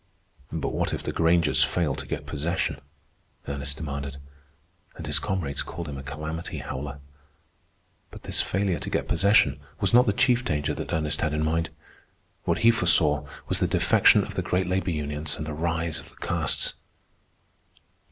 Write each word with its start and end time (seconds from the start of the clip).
"But 0.51 0.69
what 0.73 0.95
if 0.95 1.03
the 1.03 1.11
Grangers 1.11 1.63
fail 1.63 1.93
to 1.93 2.07
get 2.07 2.25
possession?" 2.25 2.81
Ernest 3.47 3.77
demanded. 3.77 4.17
And 4.95 5.05
his 5.05 5.19
comrades 5.19 5.61
called 5.61 5.87
him 5.87 5.97
a 5.99 6.01
calamity 6.01 6.57
howler. 6.57 7.01
But 8.09 8.23
this 8.23 8.41
failure 8.41 8.79
to 8.79 8.89
get 8.89 9.07
possession 9.07 9.59
was 9.79 9.93
not 9.93 10.07
the 10.07 10.11
chief 10.13 10.43
danger 10.43 10.73
that 10.73 10.91
Ernest 10.91 11.21
had 11.21 11.35
in 11.35 11.43
mind. 11.45 11.69
What 12.45 12.57
he 12.65 12.71
foresaw 12.71 13.27
was 13.47 13.59
the 13.59 13.67
defection 13.67 14.23
of 14.23 14.33
the 14.33 14.41
great 14.41 14.65
labor 14.65 14.89
unions 14.89 15.37
and 15.37 15.45
the 15.45 15.53
rise 15.53 15.99
of 15.99 16.09
the 16.09 16.15
castes. 16.15 16.73